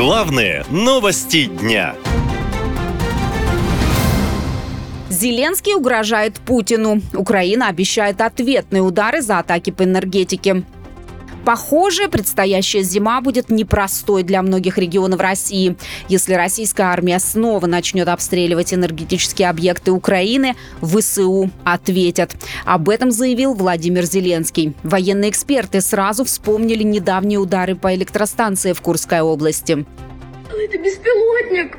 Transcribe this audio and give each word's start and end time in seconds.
Главные 0.00 0.64
новости 0.70 1.44
дня. 1.44 1.94
Зеленский 5.10 5.74
угрожает 5.74 6.40
Путину. 6.40 7.02
Украина 7.12 7.68
обещает 7.68 8.22
ответные 8.22 8.80
удары 8.80 9.20
за 9.20 9.40
атаки 9.40 9.68
по 9.68 9.84
энергетике. 9.84 10.64
Похоже, 11.44 12.08
предстоящая 12.08 12.82
зима 12.82 13.20
будет 13.20 13.50
непростой 13.50 14.22
для 14.22 14.42
многих 14.42 14.78
регионов 14.78 15.20
России. 15.20 15.76
Если 16.08 16.34
российская 16.34 16.84
армия 16.84 17.18
снова 17.18 17.66
начнет 17.66 18.08
обстреливать 18.08 18.74
энергетические 18.74 19.48
объекты 19.48 19.92
Украины, 19.92 20.54
ВСУ 20.82 21.50
ответят. 21.64 22.32
Об 22.64 22.88
этом 22.88 23.10
заявил 23.10 23.54
Владимир 23.54 24.04
Зеленский. 24.04 24.74
Военные 24.82 25.30
эксперты 25.30 25.80
сразу 25.80 26.24
вспомнили 26.24 26.82
недавние 26.82 27.38
удары 27.38 27.74
по 27.74 27.94
электростанции 27.94 28.72
в 28.72 28.80
Курской 28.80 29.20
области. 29.20 29.86
Это 30.50 30.78
беспилотник! 30.78 31.78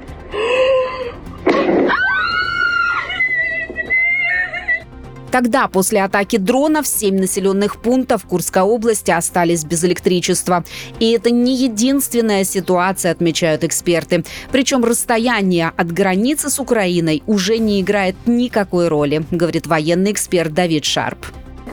Тогда, 5.32 5.68
после 5.68 6.04
атаки 6.04 6.38
дронов, 6.38 6.86
семь 6.86 7.18
населенных 7.18 7.82
пунктов 7.82 8.26
Курской 8.26 8.64
области 8.64 9.12
остались 9.12 9.64
без 9.64 9.84
электричества. 9.86 10.64
И 11.00 11.12
это 11.12 11.32
не 11.32 11.56
единственная 11.56 12.44
ситуация, 12.44 13.12
отмечают 13.12 13.64
эксперты. 13.64 14.24
Причем 14.52 14.84
расстояние 14.84 15.72
от 15.76 15.92
границы 15.92 16.50
с 16.50 16.60
Украиной 16.60 17.24
уже 17.28 17.58
не 17.58 17.82
играет 17.82 18.16
никакой 18.26 18.90
роли, 18.90 19.24
говорит 19.32 19.68
военный 19.68 20.12
эксперт 20.12 20.54
Давид 20.54 20.86
Шарп. 20.86 21.26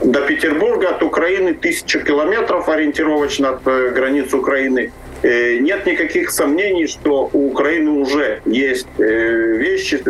До 0.03 0.21
Петербурга 0.21 0.91
от 0.91 1.03
Украины 1.03 1.53
тысяча 1.53 1.99
километров 1.99 2.69
ориентировочно 2.69 3.49
от 3.49 3.67
э, 3.67 3.91
границ 3.93 4.33
Украины. 4.33 4.93
Э, 5.21 5.57
нет 5.57 5.85
никаких 5.85 6.31
сомнений, 6.31 6.87
что 6.87 7.29
у 7.33 7.47
Украины 7.47 7.91
уже 7.91 8.41
есть 8.45 8.87
э, 8.97 9.57
вещи, 9.57 10.01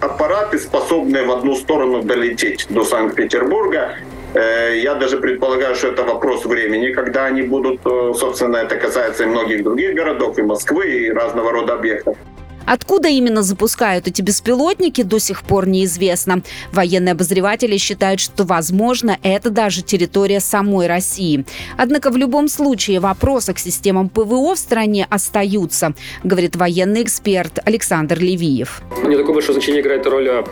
аппараты, 0.00 0.58
способные 0.58 1.24
в 1.24 1.30
одну 1.30 1.54
сторону 1.56 2.02
долететь 2.02 2.66
до 2.70 2.84
Санкт-Петербурга. 2.84 3.96
Я 4.34 4.94
даже 4.96 5.16
предполагаю, 5.16 5.74
что 5.76 5.88
это 5.88 6.02
вопрос 6.02 6.44
времени, 6.44 6.92
когда 6.92 7.24
они 7.24 7.40
будут, 7.40 7.80
собственно, 7.82 8.58
это 8.58 8.76
касается 8.76 9.22
и 9.22 9.26
многих 9.26 9.62
других 9.62 9.94
городов, 9.94 10.38
и 10.38 10.42
Москвы, 10.42 10.88
и 10.88 11.10
разного 11.10 11.52
рода 11.52 11.72
объектов. 11.72 12.18
Откуда 12.66 13.08
именно 13.08 13.42
запускают 13.42 14.08
эти 14.08 14.22
беспилотники, 14.22 15.02
до 15.02 15.18
сих 15.18 15.42
пор 15.42 15.68
неизвестно. 15.68 16.42
Военные 16.72 17.12
обозреватели 17.12 17.76
считают, 17.76 18.20
что, 18.20 18.44
возможно, 18.44 19.18
это 19.22 19.50
даже 19.50 19.82
территория 19.82 20.40
самой 20.40 20.88
России. 20.88 21.46
Однако 21.78 22.10
в 22.10 22.16
любом 22.16 22.48
случае 22.48 23.00
вопросы 23.00 23.54
к 23.54 23.58
системам 23.58 24.08
ПВО 24.08 24.54
в 24.54 24.58
стране 24.58 25.06
остаются, 25.08 25.94
говорит 26.24 26.56
военный 26.56 27.02
эксперт 27.02 27.60
Александр 27.64 28.18
Левиев. 28.18 28.82
Не 29.04 29.16
такое 29.16 29.34
большое 29.34 29.54
значение 29.54 29.80
играет 29.82 30.06
роль, 30.06 30.28
а, 30.28 30.44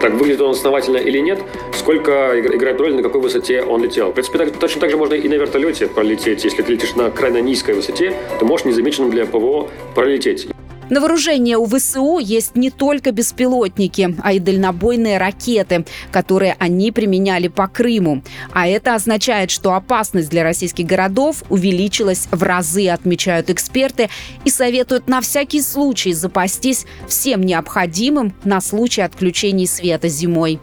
так 0.00 0.14
выглядит 0.14 0.40
он 0.40 0.52
основательно 0.52 0.96
или 0.96 1.18
нет, 1.18 1.38
сколько 1.76 2.40
играет 2.40 2.80
роль, 2.80 2.94
на 2.94 3.02
какой 3.02 3.20
высоте 3.20 3.62
он 3.62 3.82
летел. 3.82 4.10
В 4.10 4.14
принципе, 4.14 4.38
так, 4.38 4.58
точно 4.58 4.80
так 4.80 4.90
же 4.90 4.96
можно 4.96 5.14
и 5.14 5.28
на 5.28 5.34
вертолете 5.34 5.86
пролететь. 5.86 6.44
Если 6.44 6.62
ты 6.62 6.72
летишь 6.72 6.94
на 6.94 7.10
крайне 7.10 7.42
низкой 7.42 7.74
высоте, 7.74 8.14
то 8.38 8.46
можешь 8.46 8.64
незамеченным 8.66 9.10
для 9.10 9.26
ПВО 9.26 9.68
пролететь. 9.94 10.48
На 10.90 11.00
вооружение 11.00 11.56
у 11.56 11.66
ВСУ 11.66 12.18
есть 12.18 12.56
не 12.56 12.70
только 12.70 13.12
беспилотники, 13.12 14.16
а 14.22 14.32
и 14.32 14.38
дальнобойные 14.38 15.18
ракеты, 15.18 15.84
которые 16.10 16.56
они 16.58 16.92
применяли 16.92 17.48
по 17.48 17.68
Крыму. 17.68 18.22
А 18.52 18.66
это 18.66 18.94
означает, 18.94 19.50
что 19.50 19.74
опасность 19.74 20.30
для 20.30 20.42
российских 20.42 20.86
городов 20.86 21.42
увеличилась 21.50 22.28
в 22.30 22.42
разы, 22.42 22.88
отмечают 22.88 23.50
эксперты, 23.50 24.08
и 24.44 24.50
советуют 24.50 25.08
на 25.08 25.20
всякий 25.20 25.60
случай 25.60 26.12
запастись 26.12 26.86
всем 27.06 27.42
необходимым 27.42 28.34
на 28.44 28.60
случай 28.60 29.02
отключений 29.02 29.66
света 29.66 30.08
зимой. 30.08 30.58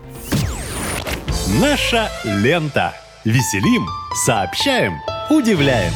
Наша 1.62 2.10
лента. 2.24 2.94
Веселим, 3.24 3.88
сообщаем, 4.26 4.94
удивляем. 5.32 5.92